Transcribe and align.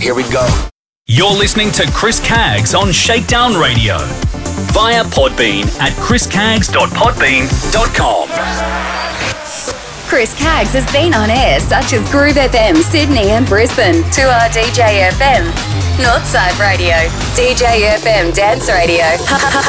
Here 0.00 0.14
we 0.14 0.22
go. 0.30 0.46
You're 1.06 1.32
listening 1.32 1.70
to 1.72 1.90
Chris 1.92 2.20
Caggs 2.20 2.74
on 2.74 2.92
Shakedown 2.92 3.54
Radio 3.54 3.96
via 4.76 5.02
Podbean 5.04 5.64
at 5.80 5.92
chriscaggs.podbean.com. 5.94 8.28
Chris 10.08 10.34
Caggs 10.38 10.72
has 10.72 10.90
been 10.92 11.12
on 11.14 11.28
air 11.30 11.60
such 11.60 11.92
as 11.92 12.08
Groove 12.10 12.36
FM, 12.36 12.76
Sydney 12.76 13.30
and 13.30 13.46
Brisbane, 13.46 14.02
2R 14.12 14.48
DJ 14.48 15.10
FM, 15.10 15.44
Northside 16.00 16.58
Radio, 16.60 16.94
DJ 17.36 17.90
FM 17.98 18.32
Dance 18.32 18.68
Radio, 18.68 19.04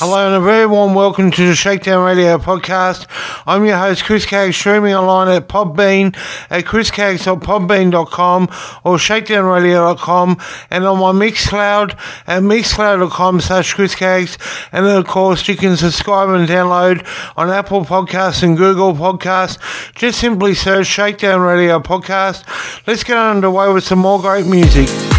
Hello 0.00 0.26
and 0.26 0.36
a 0.36 0.40
very 0.40 0.64
warm 0.64 0.94
welcome 0.94 1.32
to 1.32 1.44
the 1.48 1.56
Shakedown 1.56 2.04
Radio 2.04 2.38
podcast. 2.38 3.08
I'm 3.48 3.64
your 3.64 3.78
host 3.78 4.04
Chris 4.04 4.24
Caggs, 4.26 4.54
streaming 4.56 4.94
online 4.94 5.26
at 5.26 5.48
Podbean 5.48 6.16
at 6.50 6.66
chriscaggs.podbean.com 6.66 8.42
or 8.84 8.96
shakedownradio.com 8.96 10.36
and 10.70 10.84
on 10.84 10.98
my 10.98 11.26
Mixcloud 11.26 11.98
at 12.28 12.42
mixcloud.com 12.44 13.40
slash 13.40 13.74
Chris 13.74 13.96
Caggs 13.96 14.38
and 14.70 14.86
then 14.86 14.96
of 14.96 15.04
course 15.08 15.48
you 15.48 15.56
can 15.56 15.76
subscribe 15.76 16.28
and 16.28 16.48
download 16.48 17.04
on 17.36 17.50
Apple 17.50 17.84
Podcasts 17.84 18.44
and 18.44 18.56
Google 18.56 18.94
Podcasts. 18.94 19.58
Just 19.96 20.20
simply 20.20 20.54
search 20.54 20.86
Shakedown 20.86 21.40
Radio 21.40 21.80
Podcast. 21.80 22.44
Let's 22.86 23.02
get 23.02 23.16
underway 23.16 23.72
with 23.72 23.82
some 23.82 23.98
more 23.98 24.20
great 24.20 24.46
music. 24.46 25.17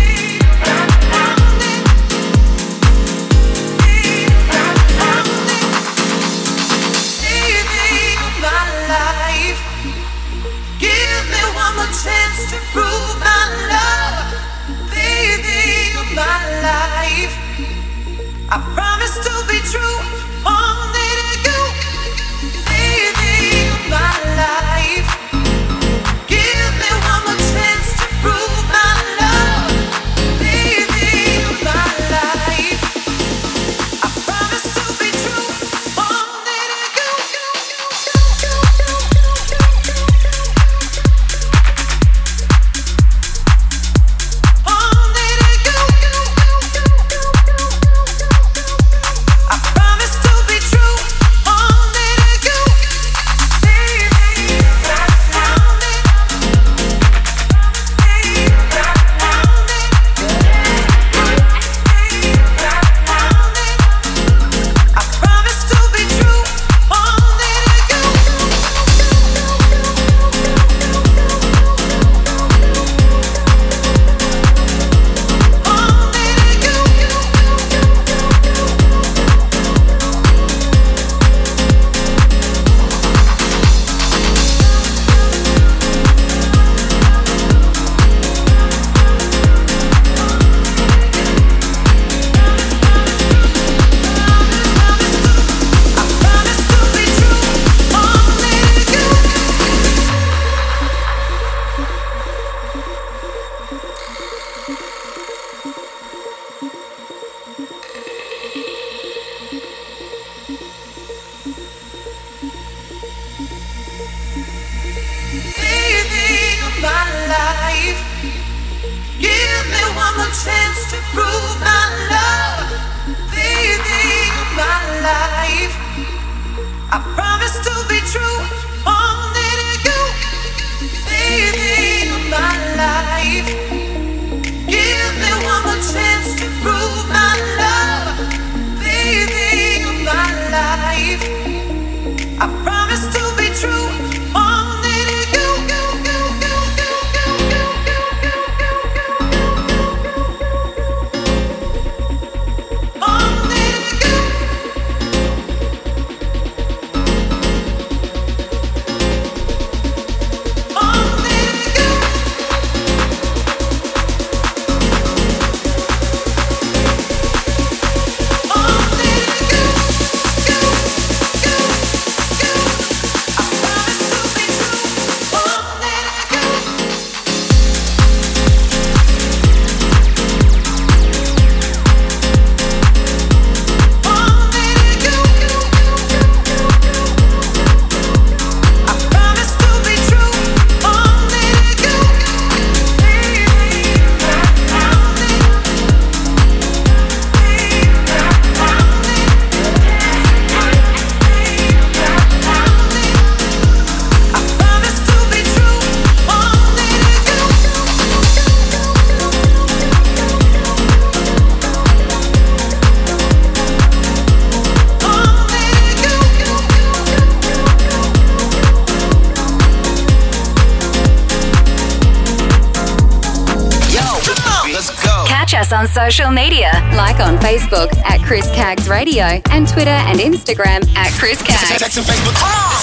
Us 225.70 225.74
on 225.74 225.88
social 225.88 226.32
media, 226.32 226.72
like 226.96 227.20
on 227.20 227.38
Facebook 227.38 227.96
at 227.98 228.22
Chris 228.22 228.50
Caggs 228.52 228.88
Radio 228.90 229.42
and 229.52 229.68
Twitter 229.68 229.90
and 229.90 230.18
Instagram 230.20 230.88
at 230.96 231.12
Chris 231.14 231.42
Caggs. 231.44 231.60
Come 231.60 231.74
on, 231.74 231.80
this 231.80 231.98
is 231.98 232.08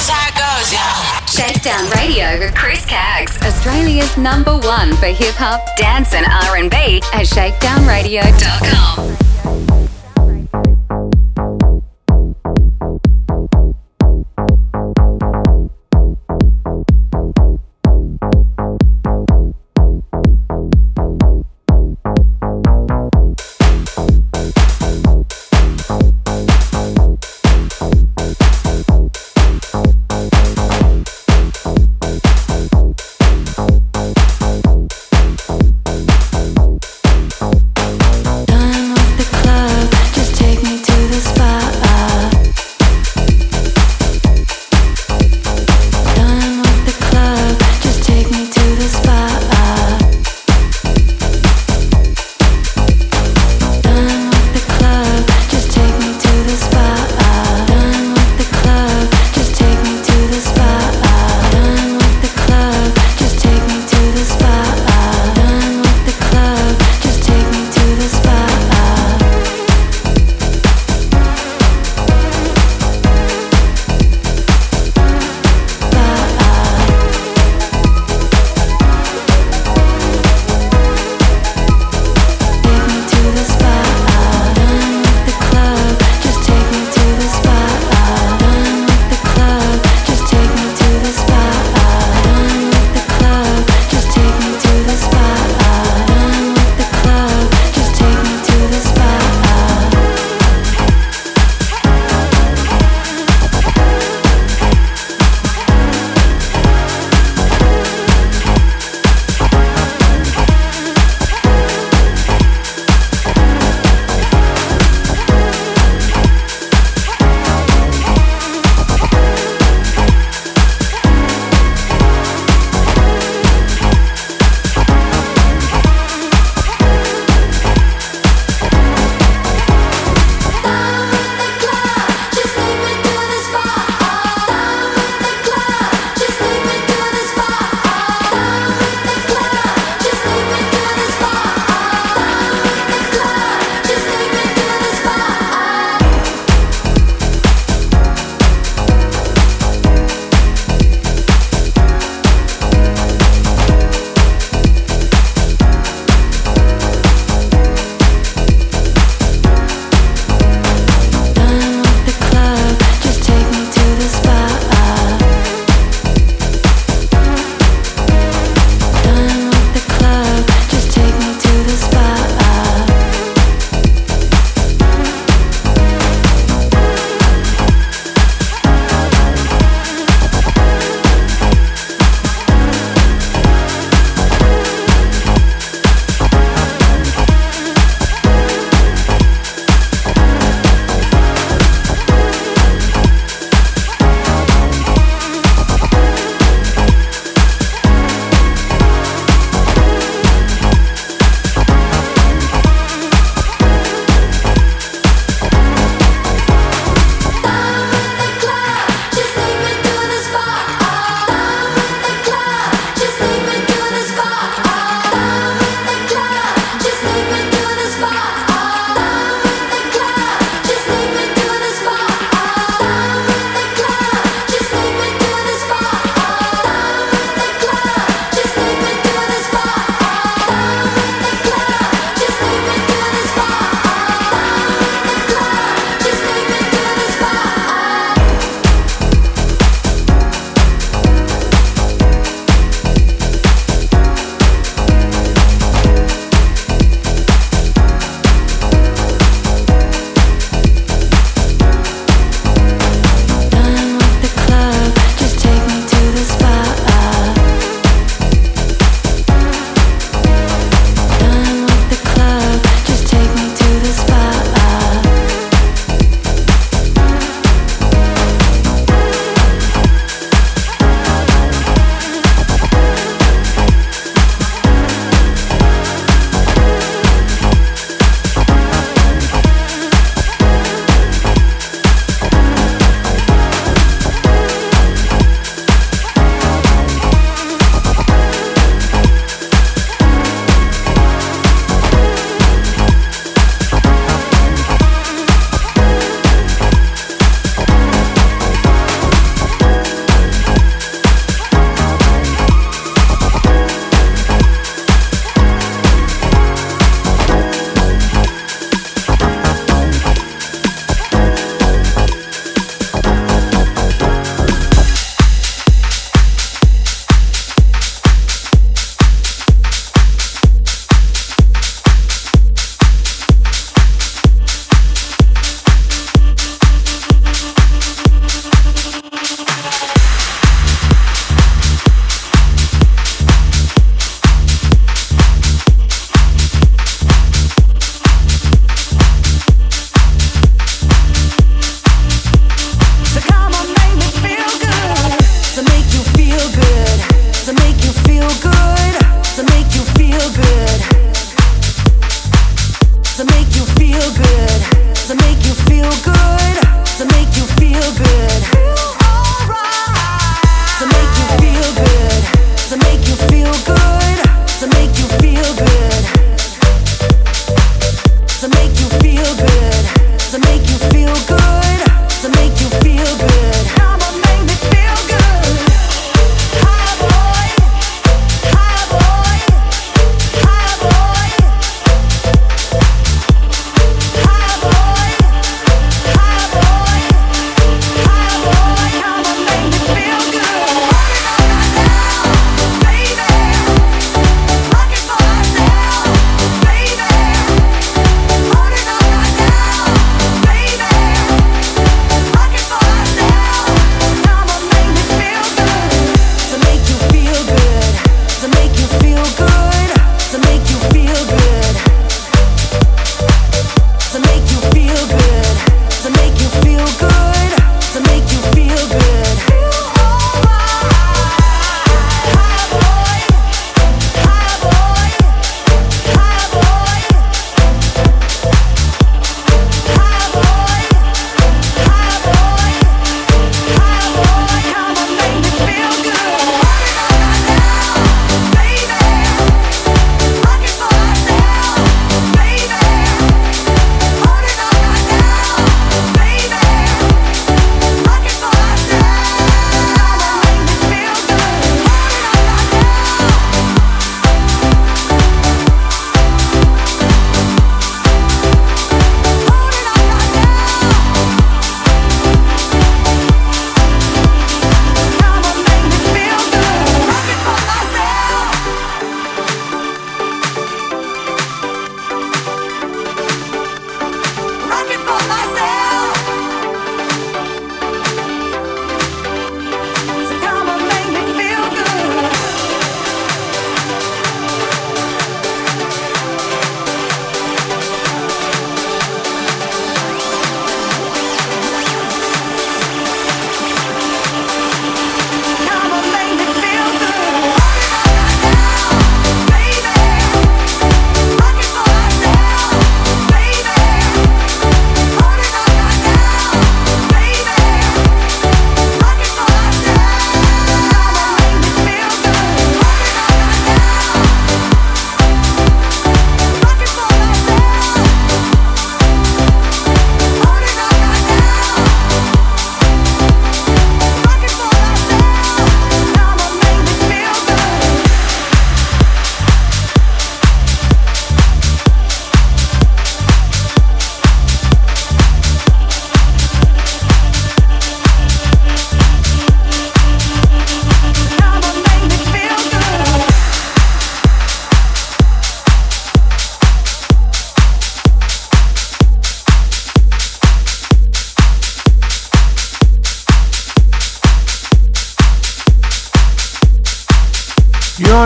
how 0.08 0.28
it 0.28 0.34
goes, 0.36 0.72
yeah. 0.72 1.24
Shakedown 1.26 1.88
Radio 1.90 2.38
with 2.38 2.54
Chris 2.54 2.84
Caggs, 2.86 3.36
Australia's 3.42 4.16
number 4.16 4.56
one 4.58 4.94
for 4.96 5.06
hip 5.06 5.34
hop, 5.34 5.60
dance, 5.76 6.14
and 6.14 6.26
R&B 6.26 7.00
at 7.12 7.26
shakedownradio.com. 7.26 9.75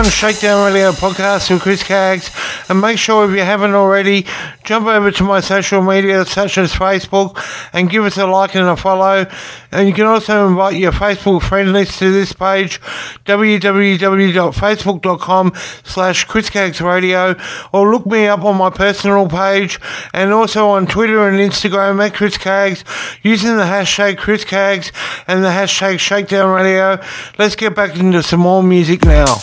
on 0.01 0.09
Shakedown 0.09 0.65
Radio 0.65 0.91
podcast 0.93 1.51
with 1.51 1.61
Chris 1.61 1.83
Caggs. 1.83 2.31
And 2.69 2.81
make 2.81 2.97
sure 2.97 3.29
if 3.29 3.35
you 3.35 3.43
haven't 3.43 3.75
already, 3.75 4.25
jump 4.63 4.87
over 4.87 5.11
to 5.11 5.23
my 5.23 5.41
social 5.41 5.83
media 5.83 6.25
such 6.25 6.57
as 6.57 6.73
Facebook 6.73 7.37
and 7.71 7.87
give 7.89 8.03
us 8.05 8.17
a 8.17 8.25
like 8.25 8.55
and 8.55 8.67
a 8.67 8.75
follow. 8.75 9.27
And 9.71 9.87
you 9.87 9.93
can 9.93 10.05
also 10.05 10.47
invite 10.47 10.75
your 10.75 10.91
Facebook 10.91 11.43
friend 11.43 11.71
list 11.71 11.99
to 11.99 12.11
this 12.11 12.33
page, 12.33 12.81
www.facebook.com 13.25 15.51
slash 15.83 16.23
Chris 16.23 16.81
Radio, 16.81 17.35
or 17.71 17.91
look 17.91 18.07
me 18.07 18.25
up 18.25 18.43
on 18.43 18.57
my 18.57 18.71
personal 18.71 19.27
page 19.27 19.79
and 20.13 20.33
also 20.33 20.69
on 20.69 20.87
Twitter 20.87 21.27
and 21.27 21.37
Instagram 21.37 22.03
at 22.03 22.15
Chris 22.15 22.37
Caggs 22.37 22.83
using 23.21 23.57
the 23.57 23.63
hashtag 23.63 24.17
Chris 24.17 24.45
Caggs 24.45 24.91
and 25.27 25.43
the 25.43 25.49
hashtag 25.49 25.99
Shakedown 25.99 26.55
Radio. 26.55 26.99
Let's 27.37 27.55
get 27.55 27.75
back 27.75 27.95
into 27.97 28.23
some 28.23 28.39
more 28.39 28.63
music 28.63 29.05
now. 29.05 29.37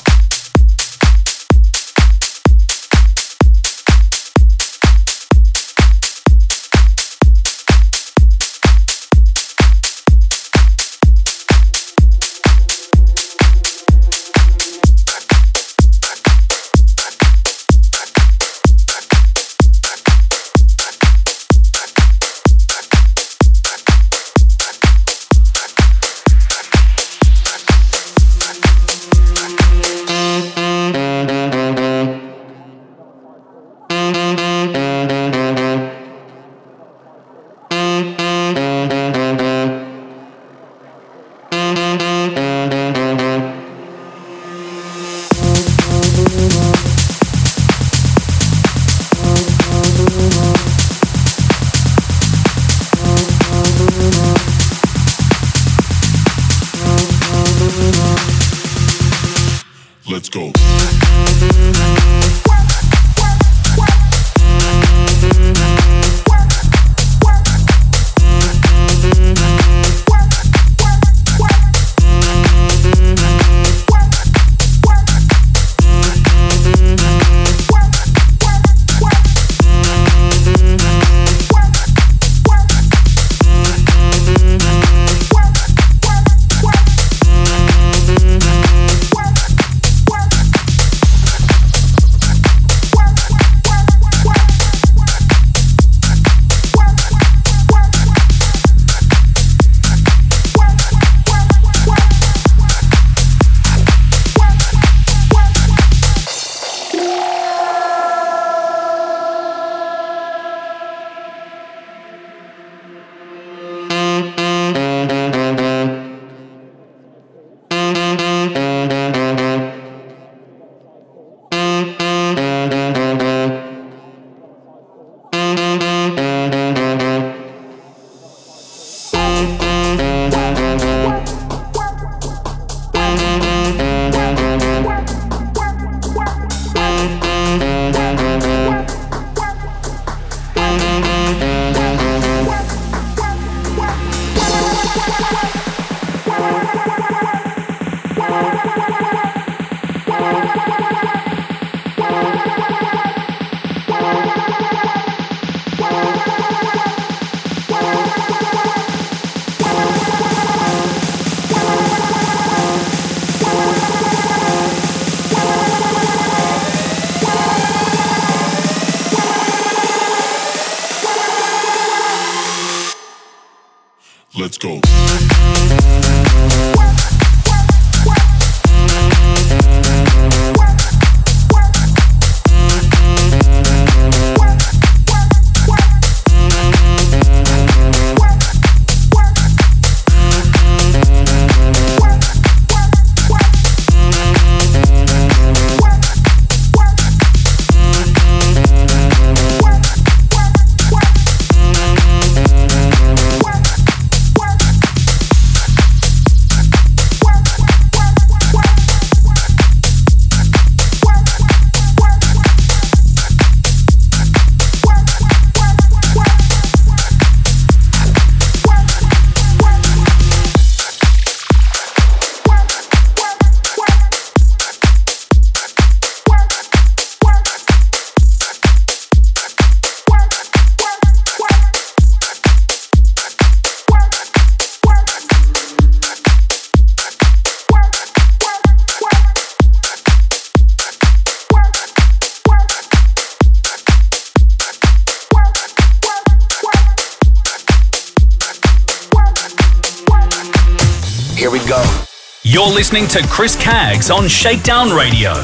Listening 252.79 253.09
to 253.09 253.19
Chris 253.27 253.57
Caggs 253.57 254.09
on 254.09 254.29
Shakedown 254.29 254.95
Radio 254.95 255.35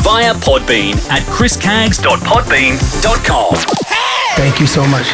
via 0.00 0.32
Podbean 0.32 0.96
at 1.12 1.20
chriscaggs.podbean.com. 1.28 3.54
Thank 4.36 4.58
you 4.58 4.66
so 4.66 4.86
much. 4.86 5.04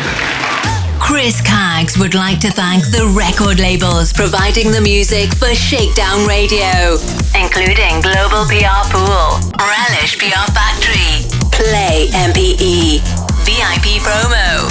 Chris 1.02 1.40
Caggs 1.42 1.98
would 1.98 2.14
like 2.14 2.38
to 2.46 2.52
thank 2.52 2.84
the 2.94 3.10
record 3.10 3.58
labels 3.58 4.12
providing 4.12 4.70
the 4.70 4.80
music 4.80 5.34
for 5.34 5.52
Shakedown 5.52 6.24
Radio, 6.28 6.96
including 7.34 8.02
Global 8.06 8.46
PR 8.46 8.86
Pool, 8.94 9.42
Relish 9.58 10.14
PR 10.14 10.46
Factory, 10.54 11.26
Play 11.50 12.06
MPE, 12.14 13.02
VIP 13.42 13.98
Promo, 14.06 14.70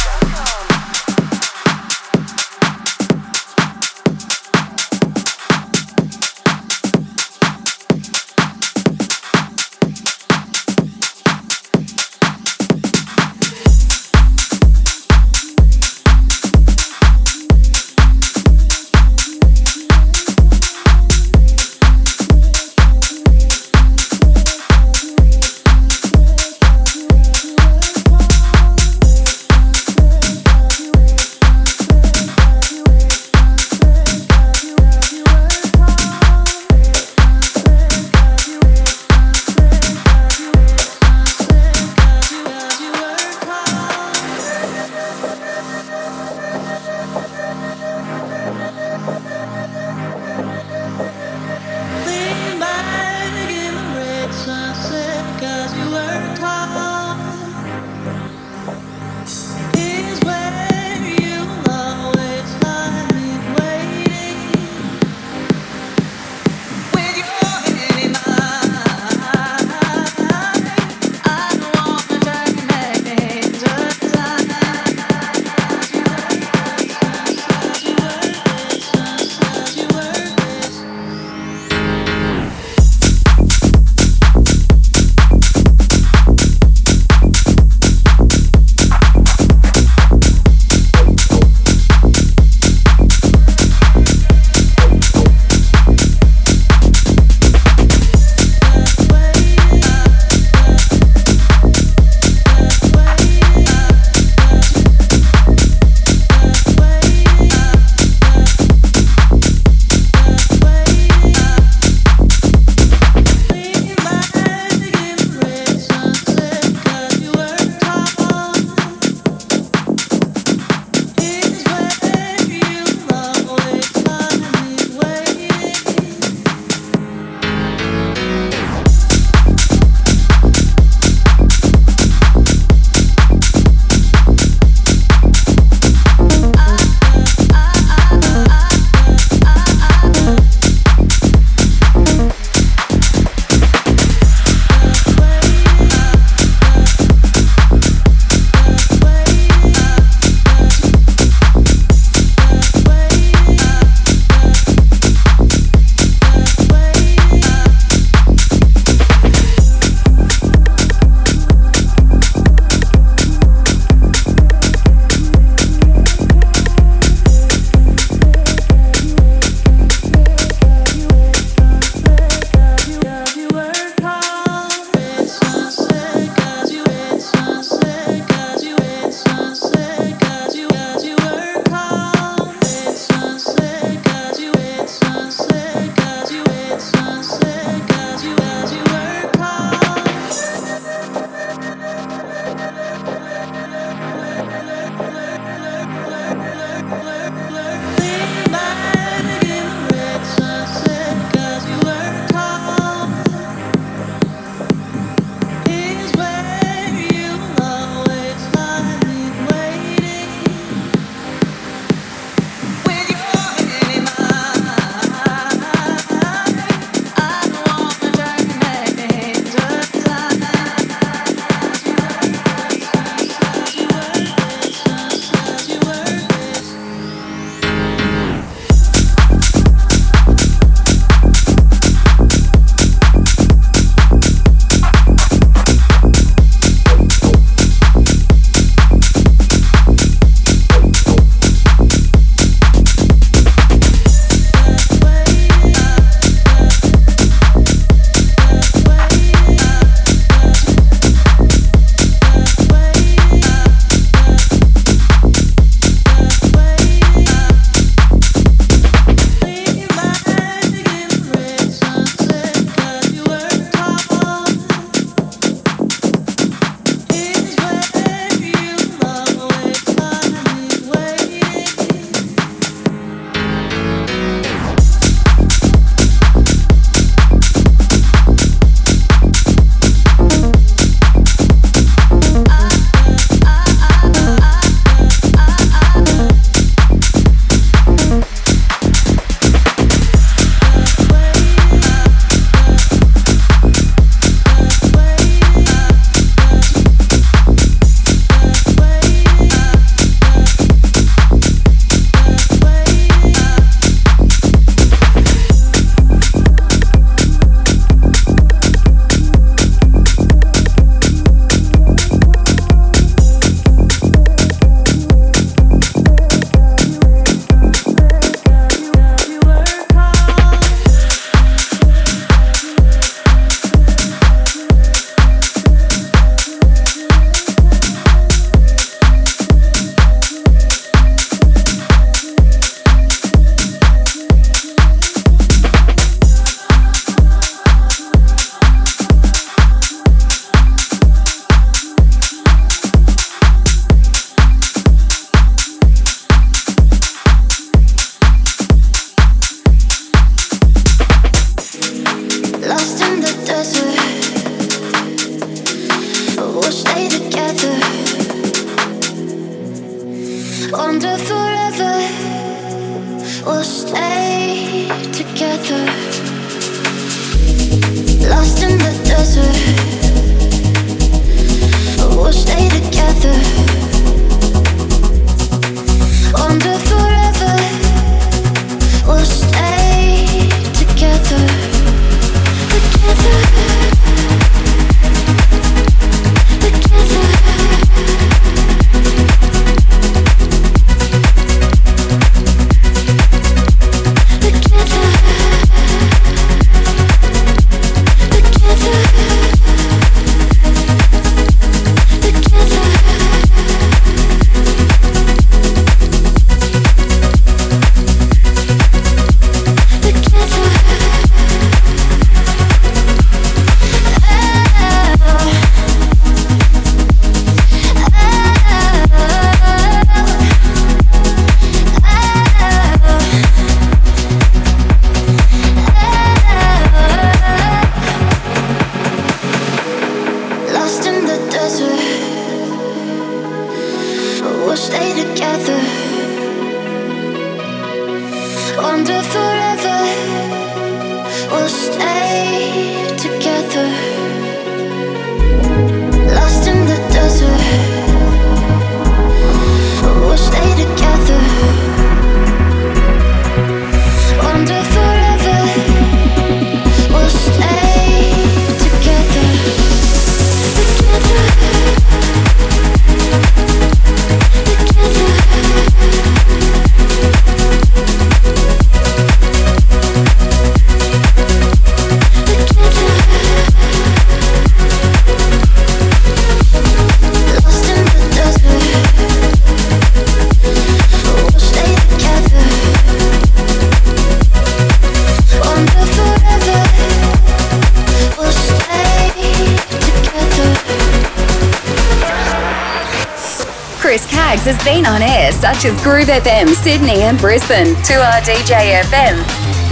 Has 494.64 494.80
been 494.82 495.04
on 495.06 495.22
air 495.22 495.52
such 495.52 495.84
as 495.84 495.94
Groove 496.02 496.26
FM, 496.26 496.66
Sydney 496.74 497.22
and 497.22 497.38
Brisbane, 497.38 497.94
2R 498.02 498.42
DJ 498.42 498.98
FM, 499.06 499.38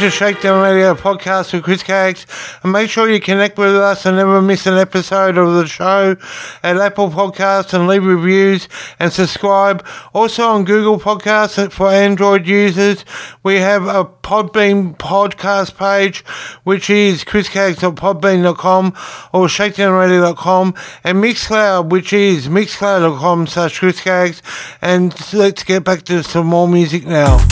to 0.00 0.08
Shakedown 0.08 0.62
Radio 0.62 0.94
podcast 0.94 1.52
with 1.52 1.62
Chris 1.62 1.82
Caggs. 1.82 2.24
And 2.62 2.72
make 2.72 2.88
sure 2.88 3.10
you 3.10 3.20
connect 3.20 3.58
with 3.58 3.74
us 3.76 4.06
and 4.06 4.16
never 4.16 4.40
miss 4.40 4.66
an 4.66 4.78
episode 4.78 5.36
of 5.36 5.52
the 5.52 5.66
show 5.66 6.16
at 6.62 6.78
Apple 6.78 7.10
Podcasts 7.10 7.74
and 7.74 7.86
leave 7.86 8.06
reviews 8.06 8.66
and 8.98 9.12
subscribe. 9.12 9.84
Also 10.14 10.42
on 10.44 10.64
Google 10.64 10.98
Podcasts 10.98 11.70
for 11.70 11.90
Android 11.90 12.46
users, 12.46 13.04
we 13.42 13.56
have 13.56 13.86
a 13.86 14.06
Podbean 14.06 14.96
podcast 14.96 15.76
page, 15.76 16.24
which 16.64 16.88
is 16.88 17.22
chriscaggs.podbean.com 17.22 18.86
or 19.34 19.48
shakedownradio.com 19.48 20.74
and 21.04 21.22
Mixcloud, 21.22 21.90
which 21.90 22.14
is 22.14 22.48
mixcloud.com 22.48 23.46
slash 23.46 23.78
chriscaggs. 23.78 24.40
And 24.80 25.14
let's 25.34 25.62
get 25.62 25.84
back 25.84 26.02
to 26.04 26.22
some 26.22 26.46
more 26.46 26.68
music 26.68 27.06
now. 27.06 27.46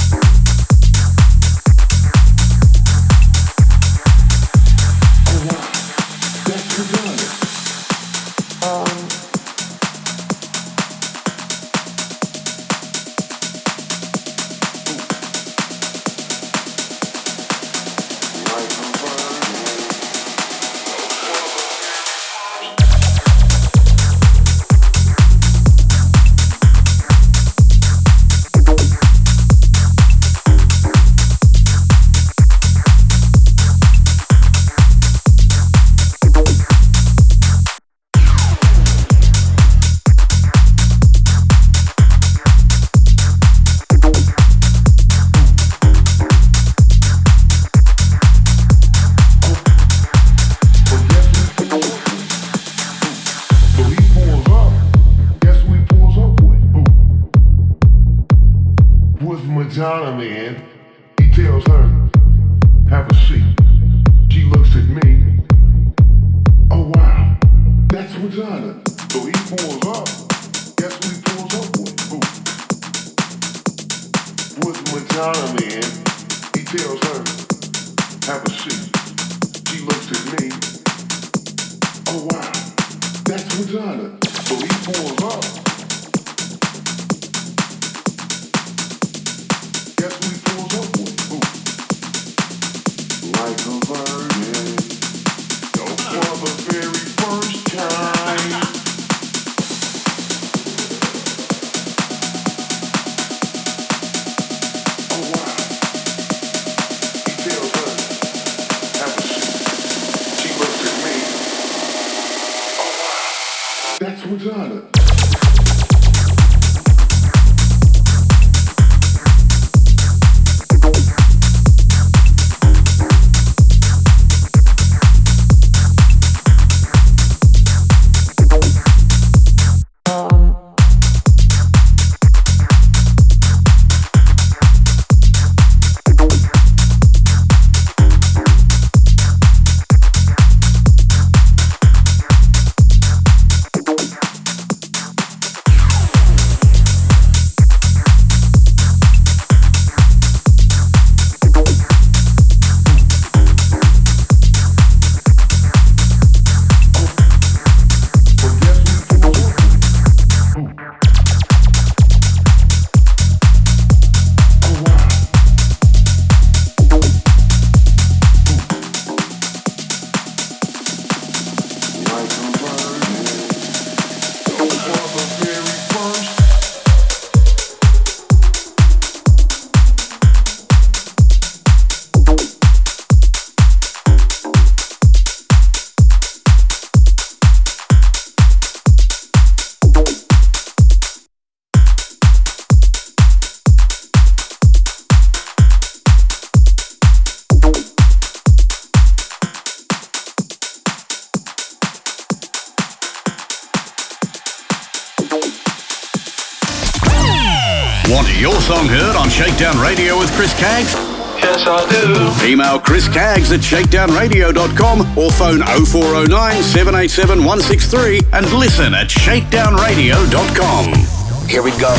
Song 208.69 208.87
heard 208.87 209.17
on 209.17 209.29
Shakedown 209.31 209.81
Radio 209.81 210.19
with 210.19 210.31
Chris 210.33 210.53
Caggs? 210.61 210.93
Yes, 211.41 211.65
I 211.67 211.87
do. 211.89 212.31
Email 212.47 212.79
Chris 212.79 213.09
Caggs 213.09 213.51
at 213.53 213.61
shakedownradio.com 213.61 215.01
or 215.17 215.31
phone 215.33 215.63
0409 215.87 216.63
787 216.63 217.39
163 217.39 218.21
and 218.35 218.53
listen 218.53 218.93
at 218.95 219.07
shakedownradio.com. 219.09 221.49
Here 221.49 221.63
we 221.63 221.71
go. 221.79 221.97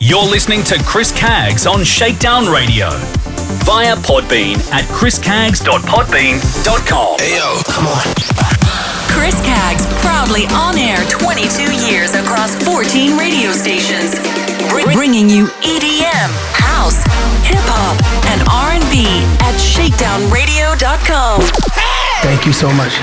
You're 0.00 0.24
listening 0.28 0.62
to 0.64 0.78
Chris 0.84 1.10
Caggs 1.12 1.66
on 1.66 1.82
Shakedown 1.84 2.46
Radio 2.52 2.90
via 3.64 3.96
Podbean 3.96 4.58
at 4.72 4.84
chriscaggs.podbean.com. 4.92 7.18
Hey, 7.20 7.36
yo, 7.38 7.60
come 7.72 7.86
on. 7.86 8.02
Chris 9.14 9.40
Caggs, 9.46 9.86
proudly 10.04 10.44
on 10.52 10.76
air 10.76 11.02
22 11.08 11.72
years 11.86 12.12
across 12.14 12.54
14 12.64 13.16
radio 13.16 13.52
stations, 13.52 14.18
Br- 14.18 14.51
bringing 14.94 15.28
you 15.28 15.46
EDM, 15.60 16.30
house, 16.56 17.02
hip 17.44 17.60
hop, 17.68 17.96
and 18.32 18.40
R&B 18.48 19.04
at 19.44 19.56
shakedownradio.com. 19.60 21.42
Thank 22.22 22.46
you 22.46 22.52
so 22.52 22.72
much. 22.72 22.96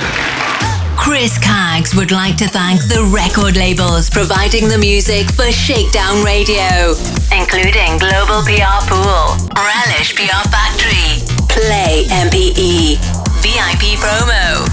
Chris 0.97 1.37
Caggs 1.37 1.95
would 1.95 2.11
like 2.11 2.35
to 2.37 2.47
thank 2.47 2.81
the 2.83 3.03
record 3.13 3.55
labels 3.55 4.09
providing 4.09 4.67
the 4.67 4.77
music 4.77 5.31
for 5.31 5.51
Shakedown 5.51 6.23
Radio, 6.23 6.93
including 7.31 7.97
Global 8.01 8.41
PR 8.43 8.81
Pool, 8.89 9.37
Relish 9.55 10.13
PR 10.15 10.43
Factory, 10.49 11.23
Play 11.47 12.05
MPE, 12.09 12.97
VIP 13.41 13.95
Promo, 14.01 14.67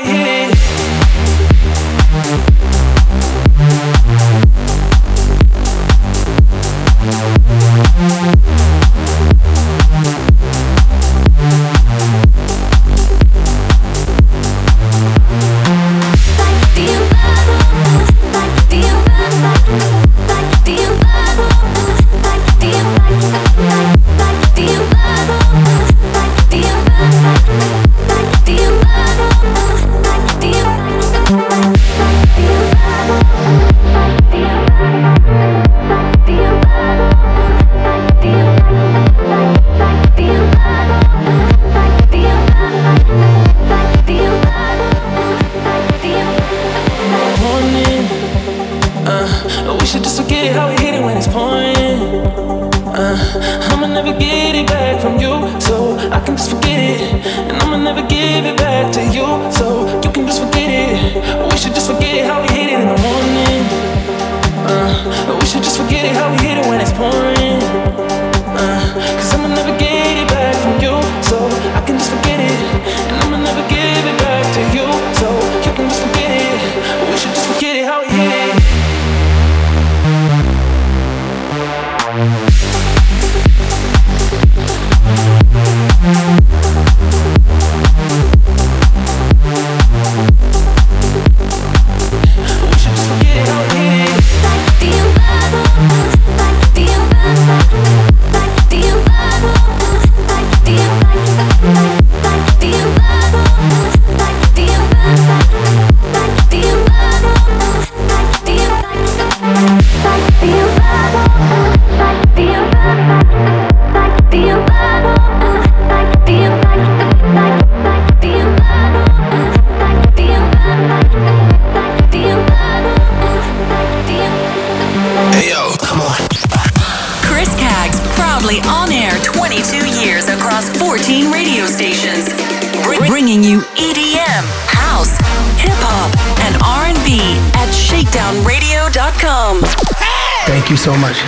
so 140.86 140.94
much. 141.02 141.18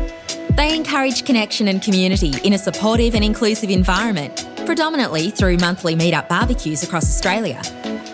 They 0.57 0.77
encourage 0.77 1.25
connection 1.25 1.69
and 1.69 1.81
community 1.83 2.35
in 2.45 2.53
a 2.53 2.59
supportive 2.59 3.15
and 3.15 3.25
inclusive 3.25 3.71
environment, 3.71 4.47
predominantly 4.67 5.31
through 5.31 5.57
monthly 5.57 5.97
meetup 5.97 6.29
barbecues 6.29 6.83
across 6.83 7.05
Australia. 7.05 7.63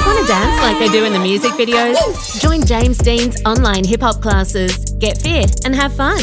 Want 0.00 0.18
to 0.20 0.26
dance 0.26 0.60
like 0.62 0.78
they 0.80 0.88
do 0.88 1.04
in 1.04 1.12
the 1.12 1.20
music 1.20 1.52
videos? 1.52 2.40
Join 2.40 2.64
James 2.66 2.98
Dean's 2.98 3.40
online 3.44 3.84
hip 3.84 4.00
hop 4.00 4.20
classes. 4.20 4.76
Get 4.98 5.18
fit 5.18 5.64
and 5.64 5.72
have 5.74 5.94
fun. 5.94 6.18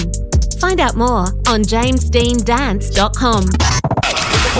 Find 0.59 0.79
out 0.81 0.95
more 0.95 1.27
on 1.47 1.63
jamesdeandance.com. 1.63 3.90
Yo, 4.51 4.59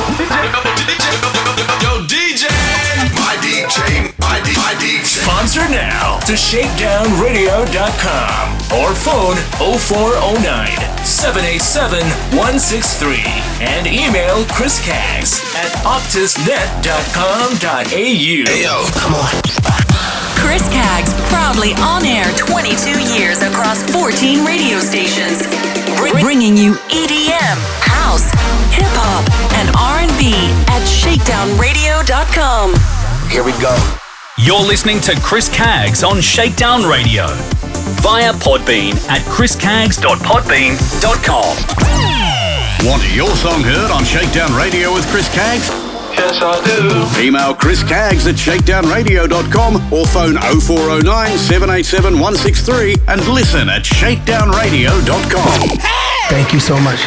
DJ! 2.08 2.48
My 3.20 3.36
DJ, 3.44 4.08
my, 4.24 4.40
D- 4.40 4.56
my 4.56 4.72
DJ. 4.80 5.04
Sponsor 5.04 5.68
now 5.68 6.16
to 6.20 6.32
shakedownradio.com 6.32 8.80
or 8.80 8.96
phone 8.96 9.36
0409 9.60 10.72
787 11.04 12.00
163 12.40 13.20
and 13.68 13.84
email 13.86 14.46
Chris 14.56 14.80
Caggs 14.80 15.44
at 15.60 15.68
optusnet.com.au. 15.84 17.84
Hey, 17.92 18.64
yo, 18.64 18.88
come 18.96 19.12
on. 19.16 19.28
Chris 20.40 20.64
Caggs, 20.72 21.12
proudly 21.28 21.74
on 21.84 22.06
air 22.06 22.32
22 22.38 22.98
years 23.14 23.42
across 23.44 23.84
14 23.92 24.46
radio 24.46 24.80
stations, 24.80 25.44
bringing 26.24 26.56
you 26.56 26.76
EDM, 26.88 27.60
house, 28.02 28.26
hip 28.74 28.90
hop, 28.98 29.22
and 29.62 29.70
R&B 29.78 30.34
at 30.74 30.82
shakedownradio.com. 30.86 32.74
Here 33.30 33.44
we 33.44 33.52
go. 33.62 33.76
You're 34.38 34.62
listening 34.66 35.00
to 35.02 35.14
Chris 35.22 35.50
Caggs 35.50 36.04
on 36.04 36.20
Shakedown 36.22 36.84
Radio 36.84 37.28
via 38.02 38.34
Podbean 38.34 38.96
at 39.10 39.22
chriscaggs.podbean.com. 39.30 41.56
Want 42.88 43.04
your 43.14 43.30
song 43.36 43.62
heard 43.62 43.92
on 43.92 44.04
Shakedown 44.04 44.52
Radio 44.58 44.92
with 44.94 45.06
Chris 45.12 45.30
Caggs? 45.34 45.70
Yes, 46.18 46.42
I 46.42 46.60
do. 46.66 47.06
Email 47.22 47.54
Chris 47.54 47.84
Caggs 47.84 48.26
at 48.28 48.36
shakedownradio.com 48.36 49.94
or 49.94 50.06
phone 50.08 50.36
0409 50.38 51.38
787 51.38 52.14
163 52.14 52.96
and 53.08 53.26
listen 53.28 53.70
at 53.70 53.84
shakedownradio.com. 53.84 55.78
Thank 56.30 56.54
you 56.54 56.60
so 56.60 56.80
much. 56.80 57.00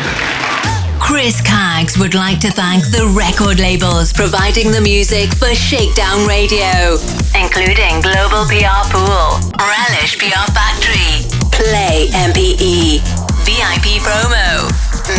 Chris 1.05 1.41
Caggs 1.43 1.99
would 1.99 2.15
like 2.15 2.41
to 2.41 2.51
thank 2.51 2.83
the 2.89 3.05
record 3.13 3.61
labels 3.61 4.11
providing 4.13 4.71
the 4.73 4.81
music 4.81 5.29
for 5.37 5.55
Shakedown 5.55 6.27
Radio, 6.27 6.97
including 7.37 8.01
Global 8.01 8.49
PR 8.49 8.89
Pool, 8.89 9.37
Relish 9.61 10.17
PR 10.17 10.49
Factory, 10.57 11.29
Play 11.53 12.09
MPE, 12.33 13.05
VIP 13.45 14.01
Promo, 14.01 14.65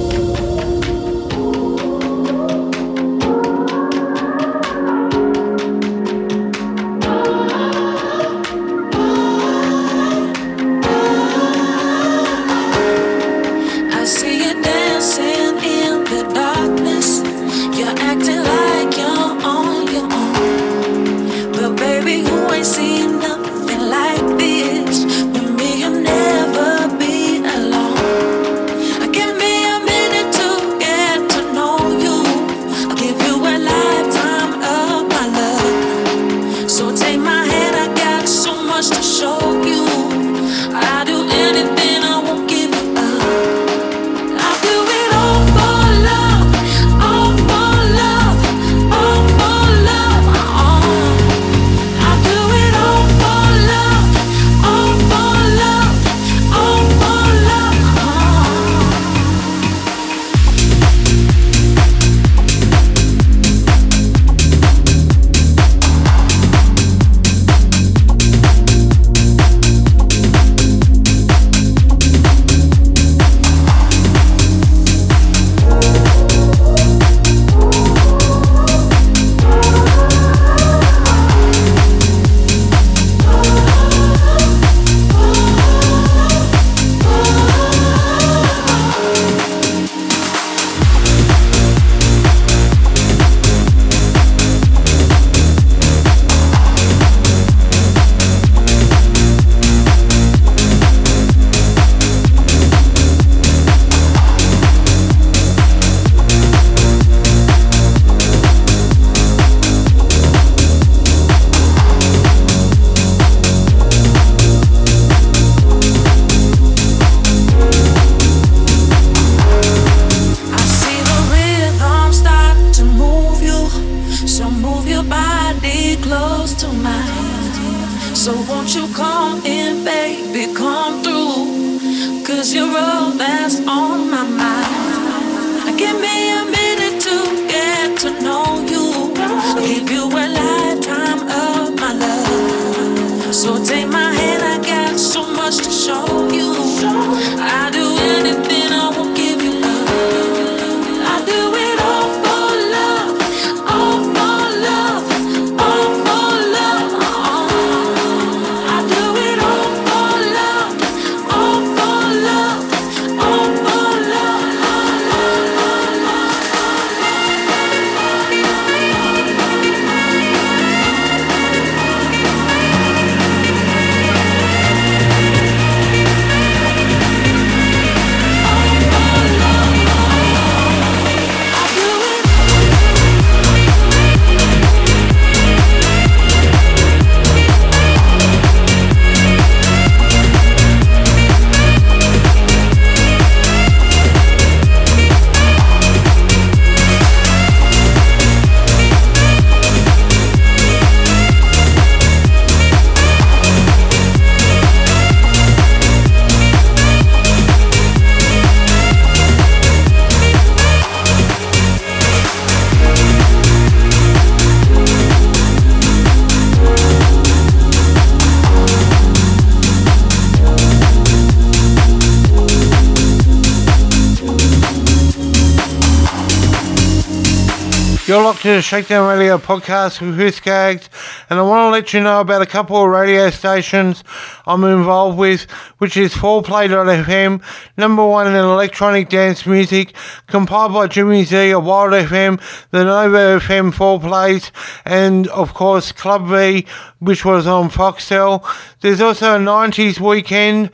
to 228.48 228.54
the 228.54 228.62
Shakedown 228.62 229.06
Radio 229.06 229.36
podcast 229.36 230.00
with 230.00 230.40
Caggs, 230.40 230.88
and 231.28 231.38
I 231.38 231.42
want 231.42 231.66
to 231.66 231.70
let 231.70 231.92
you 231.92 232.00
know 232.00 232.22
about 232.22 232.40
a 232.40 232.46
couple 232.46 232.82
of 232.82 232.88
radio 232.88 233.28
stations 233.28 234.02
I'm 234.46 234.64
involved 234.64 235.18
with, 235.18 235.42
which 235.76 235.98
is 235.98 236.14
4play.fm, 236.14 237.42
number 237.76 238.06
one 238.06 238.26
in 238.26 238.34
electronic 238.34 239.10
dance 239.10 239.44
music, 239.44 239.94
compiled 240.28 240.72
by 240.72 240.86
Jimmy 240.86 241.24
Z 241.24 241.50
of 241.50 241.62
Wild 241.62 241.92
FM, 241.92 242.40
the 242.70 242.84
Nova 242.84 243.38
FM 243.38 243.74
4 243.74 244.00
plays, 244.00 244.50
and 244.86 245.28
of 245.28 245.52
course 245.52 245.92
Club 245.92 246.26
V, 246.28 246.64
which 247.00 247.26
was 247.26 247.46
on 247.46 247.68
Foxtel. 247.68 248.42
There's 248.80 249.00
also 249.00 249.34
a 249.34 249.38
90s 249.38 249.98
weekend, 249.98 250.70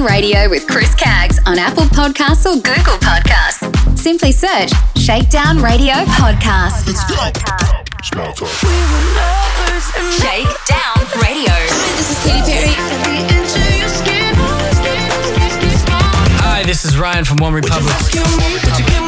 Radio 0.04 0.48
with 0.48 0.66
Chris 0.66 0.94
Caggs 0.94 1.38
on 1.46 1.58
Apple 1.58 1.84
Podcasts 1.84 2.44
or 2.44 2.54
Google 2.60 2.98
Podcasts. 2.98 3.98
Simply 3.98 4.32
search 4.32 4.70
Shakedown 4.96 5.58
Radio 5.58 5.92
Podcast. 5.92 6.86
Let's 6.86 7.04
go. 7.04 7.14
Shakedown 10.18 11.02
Radio. 11.22 11.52
Hi, 11.52 11.96
this 11.96 12.10
is 12.10 12.18
Katy 12.24 12.50
Perry. 12.50 12.74
Hi, 16.40 16.62
this 16.64 16.84
is 16.84 16.98
Ryan 16.98 17.24
from 17.24 17.38
One 17.38 17.54
Republic. 17.54 19.01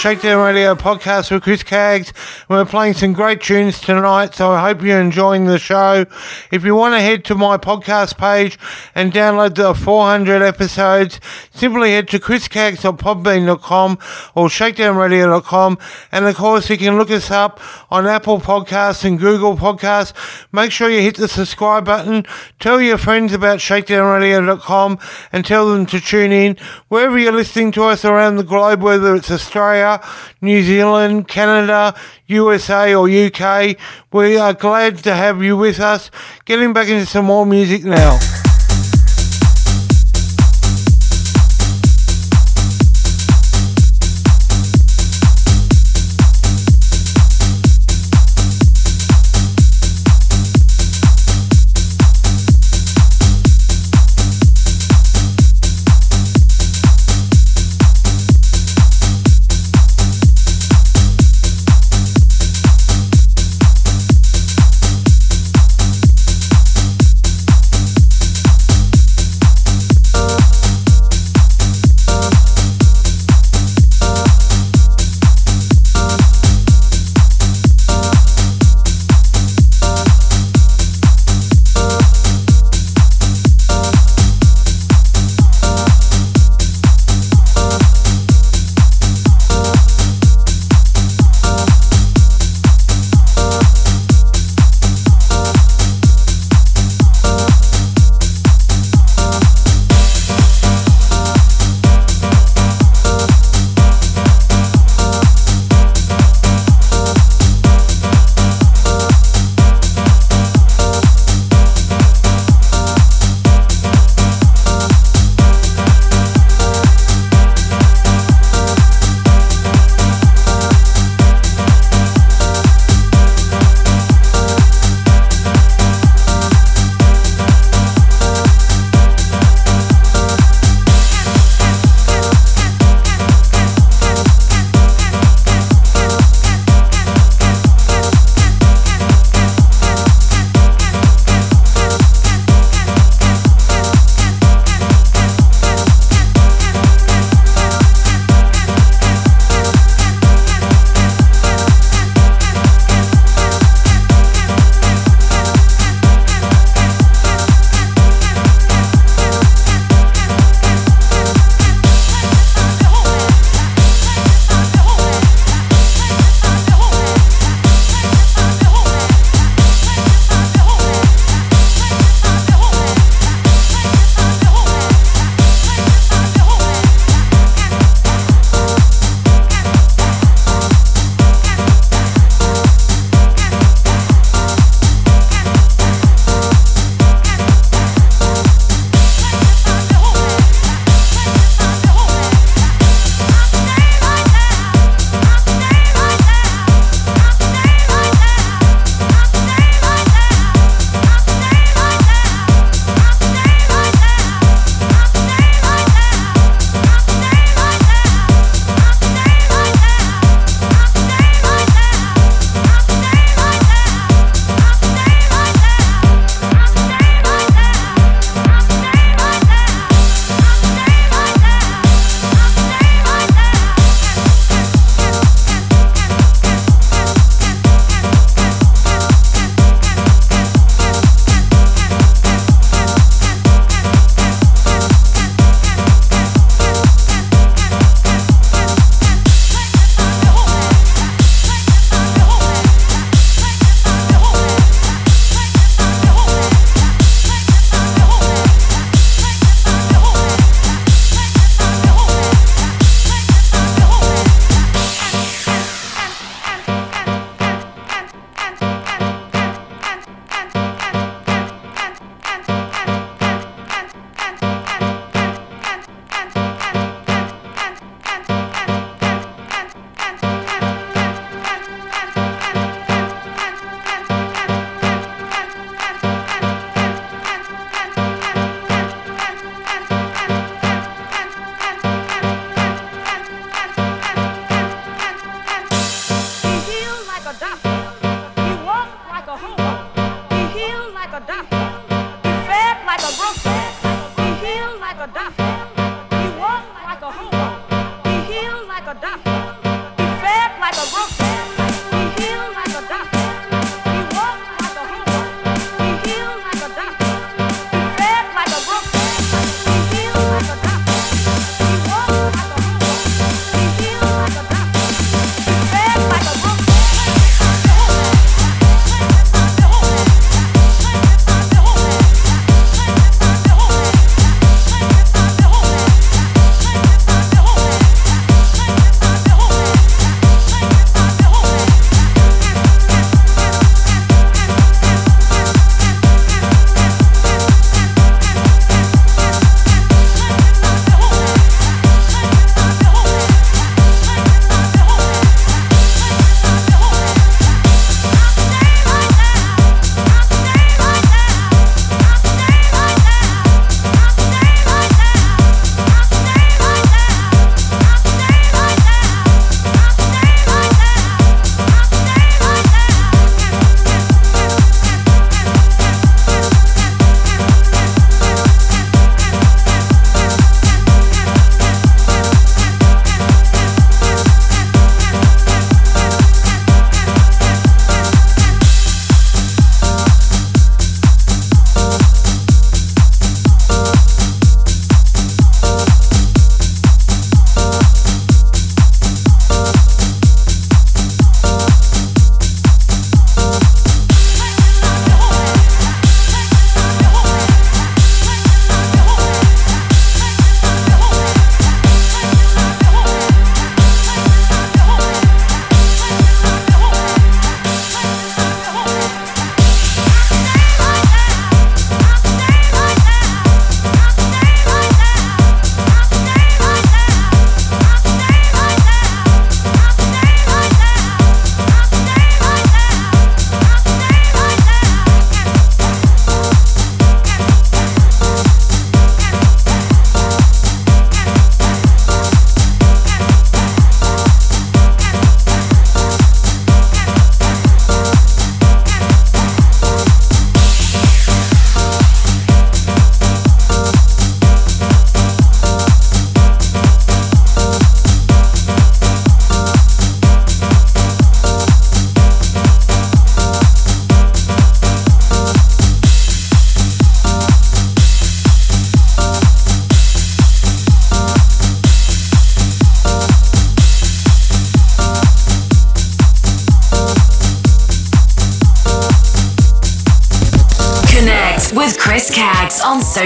Shakedown 0.00 0.42
Radio 0.42 0.74
podcast 0.74 1.30
with 1.30 1.42
Chris 1.42 1.62
Caggs. 1.62 2.14
We're 2.48 2.64
playing 2.64 2.94
some 2.94 3.12
great 3.12 3.42
tunes 3.42 3.78
tonight, 3.82 4.34
so 4.34 4.50
I 4.50 4.62
hope 4.66 4.80
you're 4.80 4.98
enjoying 4.98 5.44
the 5.44 5.58
show. 5.58 6.06
If 6.50 6.64
you 6.64 6.74
want 6.74 6.94
to 6.94 7.00
head 7.00 7.22
to 7.26 7.34
my 7.34 7.58
podcast 7.58 8.16
page 8.16 8.58
and 8.94 9.12
download 9.12 9.56
the 9.56 9.74
400 9.74 10.40
episodes, 10.40 11.20
simply 11.52 11.90
head 11.90 12.08
to 12.08 12.18
chriscaggs.podbean.com 12.18 13.98
or 14.34 14.48
shakedownradio.com. 14.48 15.76
And 16.10 16.24
of 16.24 16.34
course, 16.34 16.70
you 16.70 16.78
can 16.78 16.96
look 16.96 17.10
us 17.10 17.30
up 17.30 17.60
on 17.90 18.06
Apple 18.06 18.40
Podcasts 18.40 19.04
and 19.04 19.18
Google 19.18 19.58
Podcasts. 19.58 20.14
Make 20.50 20.72
sure 20.72 20.88
you 20.88 21.02
hit 21.02 21.16
the 21.16 21.28
subscribe 21.28 21.84
button. 21.84 22.24
Tell 22.60 22.78
your 22.78 22.98
friends 22.98 23.32
about 23.32 23.60
shakedownradio.com 23.60 24.98
and 25.32 25.46
tell 25.46 25.70
them 25.70 25.86
to 25.86 25.98
tune 25.98 26.30
in 26.30 26.58
wherever 26.88 27.18
you're 27.18 27.32
listening 27.32 27.72
to 27.72 27.84
us 27.84 28.04
around 28.04 28.36
the 28.36 28.44
globe, 28.44 28.82
whether 28.82 29.14
it's 29.14 29.30
Australia, 29.30 29.98
New 30.42 30.62
Zealand, 30.62 31.26
Canada, 31.26 31.98
USA, 32.26 32.94
or 32.94 33.08
UK. 33.08 33.78
We 34.12 34.36
are 34.36 34.52
glad 34.52 34.98
to 34.98 35.14
have 35.14 35.42
you 35.42 35.56
with 35.56 35.80
us. 35.80 36.10
Getting 36.44 36.74
back 36.74 36.88
into 36.88 37.06
some 37.06 37.24
more 37.24 37.46
music 37.46 37.82
now. 37.82 38.18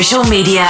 Social 0.04 0.24
media. 0.30 0.68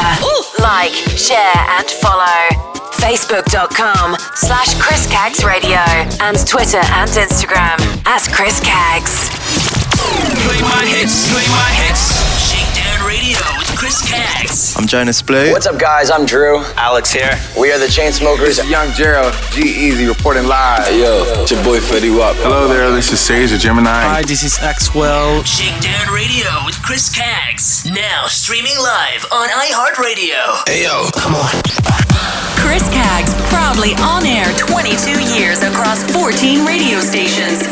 Like, 0.61 0.95
share, 0.95 1.59
and 1.77 1.91
follow. 1.91 2.75
Facebook.com 3.03 4.17
slash 4.37 4.81
Chris 4.81 5.07
Caggs 5.11 5.45
Radio 5.45 5.83
and 6.23 6.39
Twitter 6.47 6.79
and 6.79 7.11
Instagram 7.11 7.54
Jonas 14.95 15.23
Blue. 15.23 15.51
What's 15.51 15.67
up, 15.67 15.77
guys? 15.77 16.09
I'm 16.09 16.25
Drew. 16.25 16.63
Alex 16.79 17.11
here. 17.11 17.35
We 17.59 17.73
are 17.73 17.81
the 17.81 17.91
Chainsmokers. 17.91 18.63
Young 18.71 18.93
Gerald, 18.93 19.35
G-Eazy 19.51 20.07
reporting 20.07 20.47
live. 20.47 20.87
Hey, 20.87 21.03
yo, 21.03 21.43
it's 21.43 21.51
your 21.51 21.59
boy 21.65 21.81
Fetty 21.81 22.17
Wap. 22.17 22.37
Hello 22.39 22.69
there, 22.69 22.93
this 22.93 23.11
is 23.11 23.19
Sage 23.19 23.51
the 23.51 23.59
Gemini. 23.59 23.91
Hi, 23.91 24.23
this 24.23 24.45
is 24.45 24.55
Axwell. 24.59 25.43
Shakedown 25.43 26.15
Radio 26.15 26.47
with 26.65 26.81
Chris 26.81 27.11
Caggs. 27.11 27.85
Now 27.91 28.29
streaming 28.29 28.79
live 28.79 29.27
on 29.33 29.49
iHeartRadio. 29.51 30.63
Hey, 30.71 30.87
yo, 30.87 31.11
come 31.19 31.35
on. 31.35 31.51
Chris 32.63 32.87
Caggs, 32.95 33.35
proudly 33.51 33.99
on 33.99 34.23
air 34.25 34.47
22 34.55 35.11
years 35.35 35.67
across 35.67 36.07
14 36.15 36.65
radio 36.65 37.03
stations, 37.03 37.67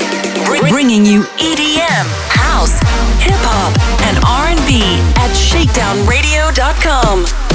bringing 0.61 1.07
you 1.07 1.23
EDM, 1.39 2.07
house, 2.29 2.79
hip 3.20 3.39
hop, 3.41 3.73
and 4.03 4.19
R&B 4.24 4.83
at 5.16 5.31
shakedownradio.com. 5.31 7.52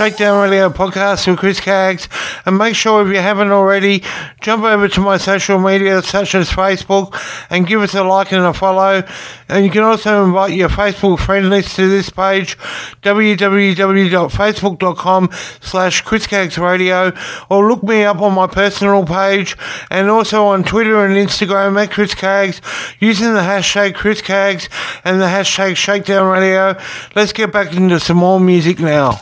Shakedown 0.00 0.40
Radio 0.42 0.70
podcast 0.70 1.26
with 1.26 1.38
Chris 1.38 1.60
Caggs. 1.60 2.08
And 2.46 2.56
make 2.56 2.74
sure 2.74 3.06
if 3.06 3.12
you 3.12 3.20
haven't 3.20 3.50
already, 3.50 4.02
jump 4.40 4.64
over 4.64 4.88
to 4.88 5.00
my 5.02 5.18
social 5.18 5.60
media 5.60 6.00
such 6.00 6.34
as 6.34 6.48
Facebook 6.48 7.20
and 7.50 7.66
give 7.66 7.82
us 7.82 7.92
a 7.92 8.02
like 8.02 8.32
and 8.32 8.42
a 8.42 8.54
follow. 8.54 9.02
And 9.50 9.62
you 9.62 9.70
can 9.70 9.82
also 9.82 10.24
invite 10.24 10.52
your 10.52 10.70
Facebook 10.70 11.18
friend 11.18 11.50
list 11.50 11.76
to 11.76 11.86
this 11.86 12.08
page, 12.08 12.56
www.facebook.com 13.02 15.28
slash 15.60 16.00
Chris 16.00 16.26
Caggs 16.26 16.56
Radio, 16.56 17.12
or 17.50 17.68
look 17.68 17.82
me 17.82 18.04
up 18.04 18.22
on 18.22 18.32
my 18.32 18.46
personal 18.46 19.04
page 19.04 19.54
and 19.90 20.08
also 20.08 20.46
on 20.46 20.64
Twitter 20.64 21.04
and 21.04 21.14
Instagram 21.14 21.78
at 21.78 21.90
Chris 21.90 22.14
Caggs 22.14 22.62
using 23.00 23.34
the 23.34 23.40
hashtag 23.40 23.96
Chris 23.96 24.22
Caggs 24.22 24.70
and 25.04 25.20
the 25.20 25.26
hashtag 25.26 25.76
Shakedown 25.76 26.26
Radio. 26.26 26.74
Let's 27.14 27.34
get 27.34 27.52
back 27.52 27.74
into 27.74 28.00
some 28.00 28.16
more 28.16 28.40
music 28.40 28.80
now. 28.80 29.20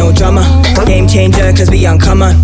No 0.00 0.12
drama. 0.12 0.42
Game 0.86 1.06
changer, 1.06 1.52
cause 1.52 1.70
we 1.70 1.84
on 1.84 1.94
uncommon. 1.94 2.34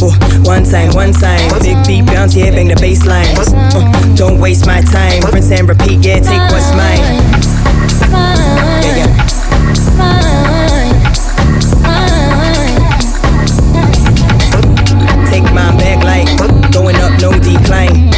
Oh, 0.00 0.14
one 0.44 0.64
sign, 0.64 0.94
one 0.94 1.12
sign. 1.12 1.40
Big 1.60 1.76
beat 1.86 2.06
bounce, 2.06 2.36
yeah, 2.36 2.50
bang 2.50 2.68
the 2.68 2.76
bass 2.76 3.04
line. 3.04 3.26
Uh, 3.74 4.14
don't 4.14 4.38
waste 4.38 4.66
my 4.66 4.80
time. 4.80 5.20
Rinse 5.32 5.50
and 5.50 5.68
repeat, 5.68 6.04
yeah, 6.06 6.20
take 6.20 6.44
what's 6.52 6.70
mine. 6.78 7.02
Take 15.30 15.46
my 15.52 15.74
back 15.78 15.98
like 16.04 16.28
going 16.72 16.96
up, 16.96 17.20
no 17.20 17.32
decline. 17.32 18.12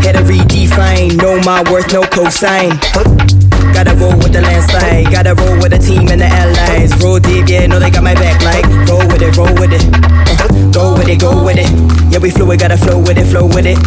Had 0.00 0.16
to 0.16 0.22
redefine, 0.24 1.18
know 1.20 1.38
my 1.44 1.62
worth, 1.70 1.92
no 1.92 2.02
cosign. 2.02 3.39
Gotta 3.72 3.94
roll 3.96 4.16
with 4.16 4.32
the 4.32 4.42
landslide, 4.42 5.10
gotta 5.10 5.34
roll 5.34 5.56
with 5.58 5.70
the 5.72 5.78
team 5.78 6.08
and 6.08 6.20
the 6.20 6.26
allies. 6.26 6.92
Roll 7.02 7.18
deep, 7.18 7.48
yeah, 7.48 7.66
know 7.66 7.78
they 7.78 7.90
got 7.90 8.02
my 8.02 8.14
back 8.14 8.42
like. 8.42 8.64
Roll 8.88 9.06
with 9.08 9.22
it, 9.22 9.36
roll 9.36 9.52
with 9.54 9.72
it. 9.72 9.82
Uh, 9.92 10.70
go 10.72 10.94
with 10.94 11.08
it, 11.08 11.20
go 11.20 11.44
with 11.44 11.58
it. 11.58 11.70
Yeah, 12.12 12.18
we 12.18 12.30
fluid, 12.30 12.60
gotta 12.60 12.76
flow 12.76 12.98
with 12.98 13.18
it, 13.18 13.26
flow 13.26 13.46
with 13.46 13.66
it. 13.66 13.78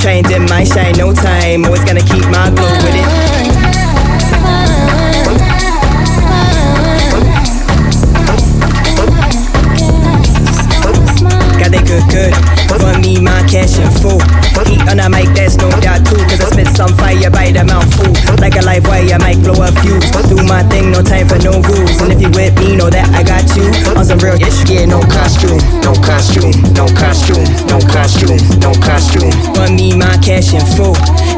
Trying 0.00 0.24
dim 0.24 0.44
my 0.46 0.64
shine, 0.64 0.96
no 0.96 1.12
time. 1.12 1.64
Always 1.64 1.84
gonna 1.84 2.00
keep 2.00 2.24
my 2.30 2.50
glow 2.50 2.70
with 2.84 2.94
it. 2.94 3.45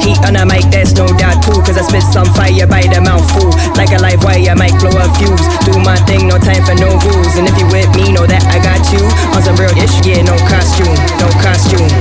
Heat 0.09 0.24
on 0.24 0.40
a 0.40 0.44
mic, 0.48 0.64
that's 0.72 0.97
no 0.97 1.05
doubt 1.05 1.44
too. 1.44 1.60
Cause 1.68 1.76
I 1.76 1.85
spit 1.85 2.01
some 2.01 2.24
fire 2.32 2.64
by 2.64 2.80
the 2.80 2.97
mouthful. 2.97 3.52
Like 3.76 3.93
a 3.93 4.01
live 4.01 4.24
wire, 4.24 4.56
might 4.56 4.72
blow 4.80 4.97
a 4.97 5.05
fuse. 5.20 5.44
Do 5.68 5.76
my 5.85 6.01
thing, 6.09 6.24
no 6.24 6.40
time 6.40 6.64
for 6.64 6.72
no 6.80 6.97
rules. 6.97 7.36
And 7.36 7.44
if 7.44 7.52
you 7.60 7.68
with 7.68 7.93
me, 7.93 8.16
know 8.16 8.24
that 8.24 8.40
I 8.48 8.56
got 8.56 8.80
you. 8.89 9.05
On 9.36 9.44
some 9.44 9.60
real 9.60 9.68
ish, 9.76 10.01
yeah, 10.09 10.24
no 10.24 10.32
costume, 10.48 10.97
no 11.20 11.28
costume, 11.44 11.93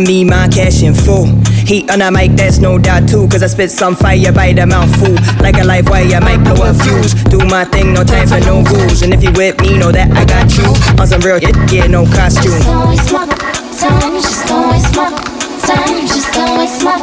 Run 0.00 0.06
me 0.06 0.24
my 0.24 0.48
cash 0.48 0.82
in 0.82 0.94
full. 0.94 1.26
Heat 1.68 1.90
on 1.90 2.00
a 2.00 2.10
mic, 2.10 2.32
that's 2.32 2.58
no 2.58 2.78
doubt 2.78 3.06
too. 3.06 3.28
Cause 3.28 3.42
I 3.42 3.48
spit 3.48 3.70
some 3.70 3.94
fire 3.94 4.32
by 4.32 4.54
the 4.54 4.64
mouthful. 4.64 5.12
Like 5.44 5.58
a 5.58 5.64
live 5.64 5.90
wire, 5.90 6.16
I 6.16 6.20
might 6.20 6.42
blow 6.42 6.70
a 6.70 6.72
fuse. 6.72 7.12
Do 7.24 7.36
my 7.36 7.66
thing, 7.66 7.92
no 7.92 8.02
time 8.02 8.26
for 8.26 8.40
no 8.40 8.62
rules. 8.62 9.02
And 9.02 9.12
if 9.12 9.22
you 9.22 9.30
with 9.32 9.60
me, 9.60 9.76
know 9.76 9.92
that 9.92 10.10
I 10.16 10.24
got 10.24 10.56
you. 10.56 10.64
On 10.96 11.06
some 11.06 11.20
real 11.20 11.38
shit, 11.38 11.54
yeah, 11.70 11.86
no 11.86 12.06
costume. 12.06 12.48
Time, 12.48 12.96
just 14.16 14.48
don't 14.48 14.70
waste 14.72 14.96
my 14.96 15.10
time, 15.68 16.06
just 16.08 16.32
don't 16.32 16.56
waste 16.56 16.82
my 16.82 16.96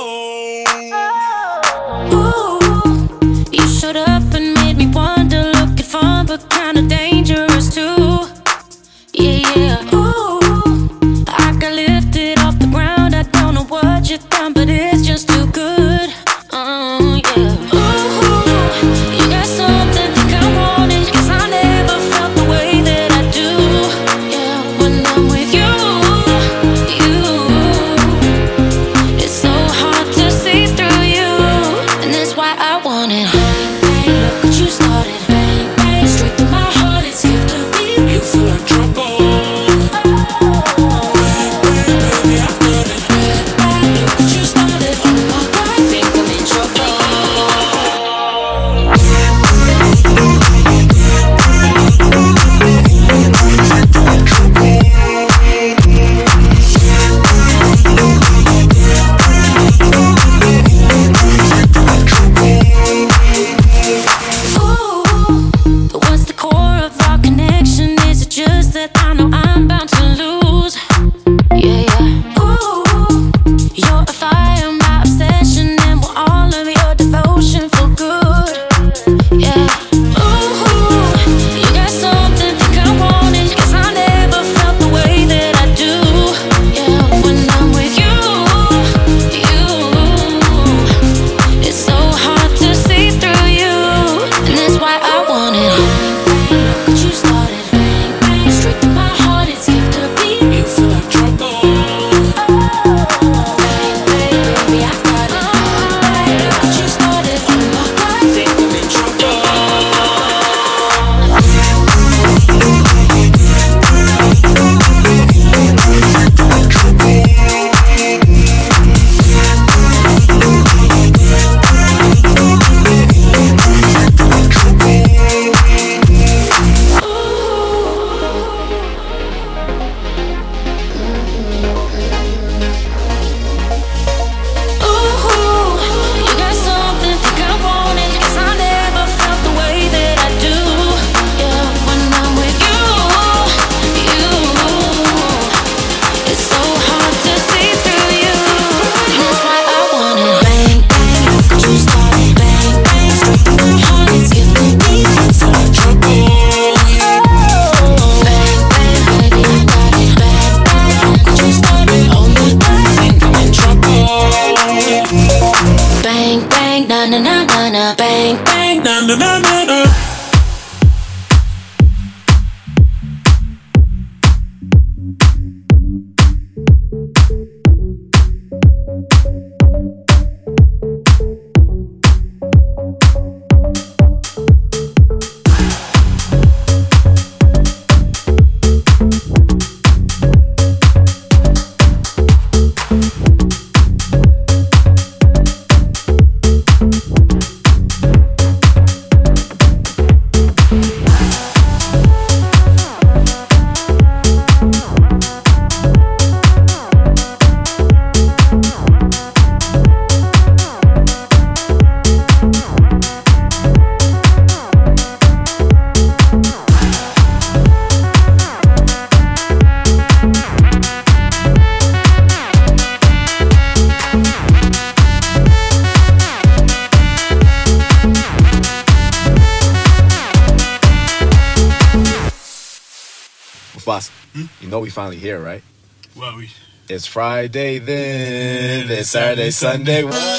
Saturday, 239.49 240.01
Sunday. 240.01 240.30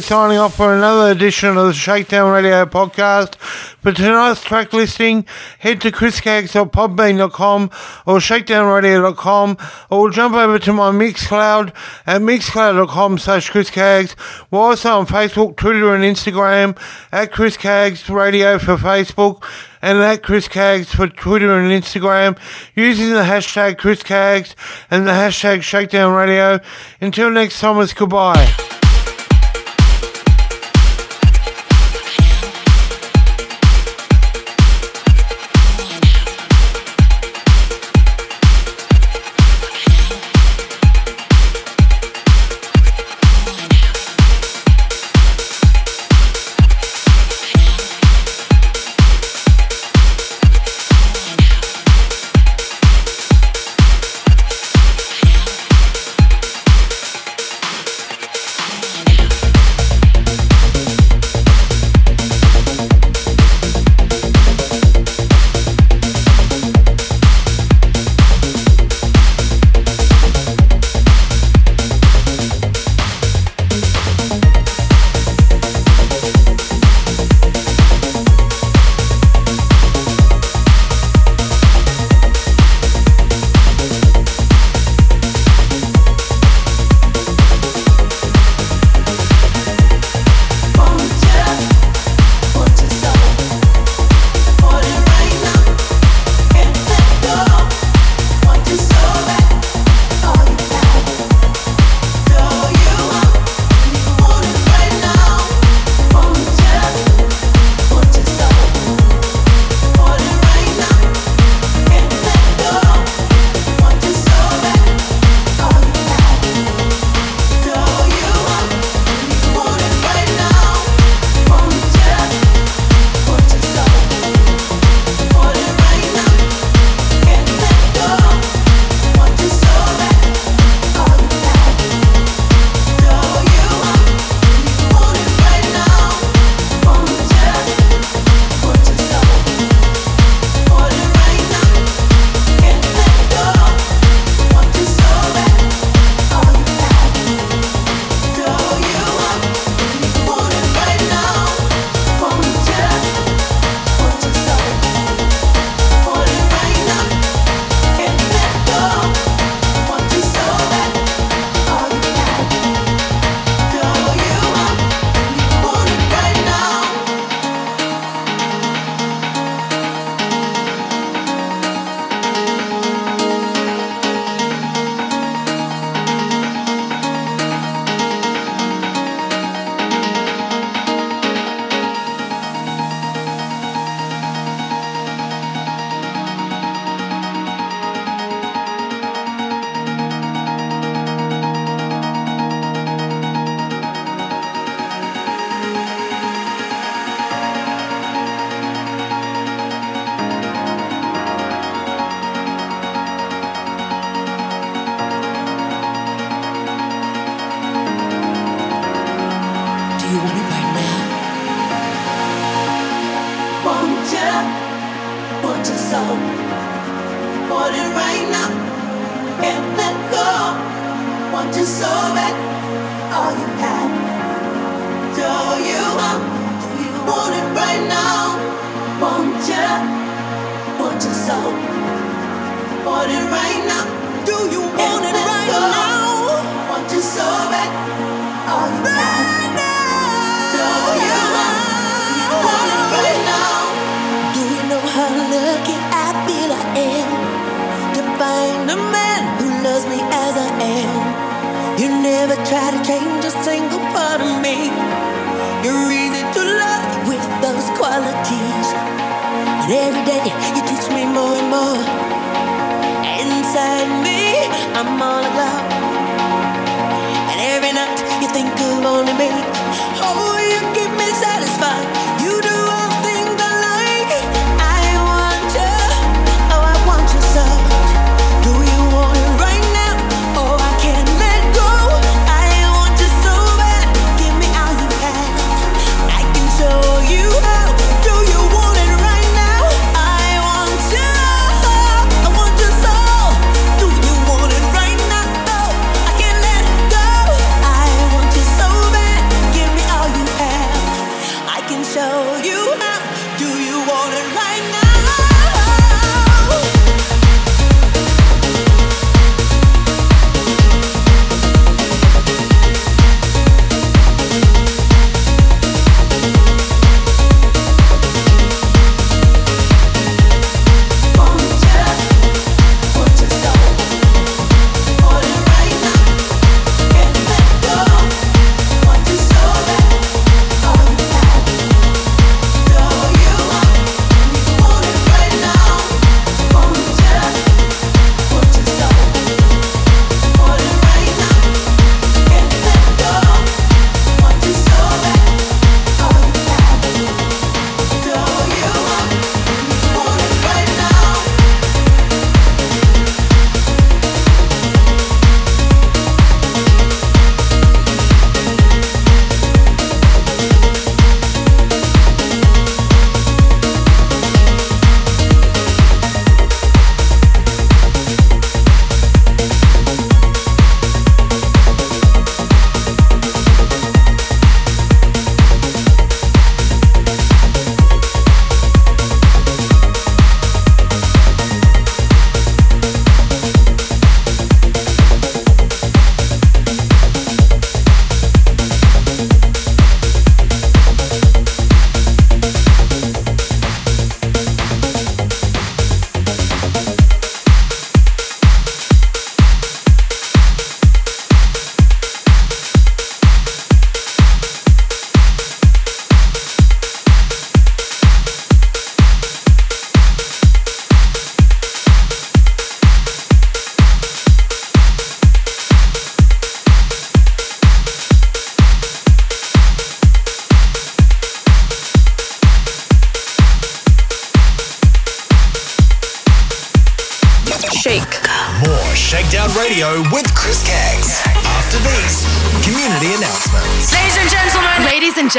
Signing 0.00 0.38
off 0.38 0.54
for 0.56 0.74
another 0.74 1.10
edition 1.10 1.56
of 1.58 1.66
the 1.66 1.72
Shakedown 1.74 2.32
Radio 2.32 2.64
podcast. 2.64 3.34
For 3.36 3.92
tonight's 3.92 4.42
track 4.42 4.72
listing, 4.72 5.26
head 5.58 5.82
to 5.82 5.92
chriscaggs.podbean.com 5.92 7.64
or 8.06 8.18
shakedownradio.com 8.18 9.58
or 9.90 10.10
jump 10.10 10.34
over 10.34 10.58
to 10.58 10.72
my 10.72 10.90
Mixcloud 10.90 11.74
at 12.06 12.22
mixcloud.com 12.22 13.18
slash 13.18 13.50
chriscaggs. 13.50 14.14
We're 14.50 14.60
also 14.60 14.98
on 14.98 15.06
Facebook, 15.06 15.56
Twitter 15.56 15.94
and 15.94 16.04
Instagram 16.04 16.78
at 17.12 17.30
Chris 17.30 17.58
Caggs 17.58 18.08
Radio 18.08 18.58
for 18.58 18.76
Facebook 18.76 19.44
and 19.82 19.98
at 19.98 20.22
Chris 20.22 20.48
Caggs 20.48 20.94
for 20.94 21.08
Twitter 21.08 21.58
and 21.58 21.70
Instagram 21.70 22.38
using 22.74 23.10
the 23.10 23.24
hashtag 23.24 23.76
Chris 23.76 24.02
Caggs 24.02 24.56
and 24.90 25.06
the 25.06 25.12
hashtag 25.12 25.62
Shakedown 25.62 26.14
Radio. 26.14 26.60
Until 27.00 27.30
next 27.30 27.60
time, 27.60 27.80
it's 27.82 27.92
goodbye. 27.92 28.71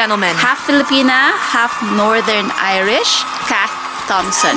Gentlemen, 0.03 0.35
half 0.35 0.67
Filipina, 0.67 1.31
half 1.39 1.80
Northern 1.95 2.51
Irish, 2.59 3.23
Kat 3.47 3.71
Thompson. 4.03 4.51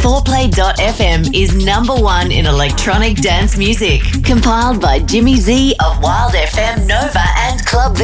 4play.fm 0.01 1.29
is 1.35 1.53
number 1.63 1.93
one 1.93 2.31
in 2.31 2.47
electronic 2.47 3.17
dance 3.17 3.55
music. 3.55 4.01
Compiled 4.23 4.81
by 4.81 4.97
Jimmy 4.97 5.35
Z 5.35 5.75
of 5.79 6.01
Wild 6.01 6.33
FM 6.33 6.87
Nova 6.87 7.21
and 7.37 7.40
Club 7.71 7.95
V 7.95 8.03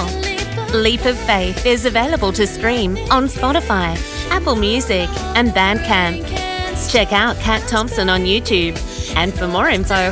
Leap 0.73 1.05
of 1.05 1.17
Faith 1.19 1.65
is 1.65 1.85
available 1.85 2.31
to 2.31 2.45
stream 2.45 2.97
on 3.09 3.27
Spotify, 3.27 3.97
Apple 4.29 4.55
Music, 4.55 5.09
and 5.35 5.49
Bandcamp. 5.49 6.23
Check 6.91 7.11
out 7.11 7.35
Kat 7.37 7.67
Thompson 7.67 8.09
on 8.09 8.21
YouTube. 8.21 8.77
And 9.15 9.33
for 9.33 9.47
more 9.47 9.67
info, 9.67 10.11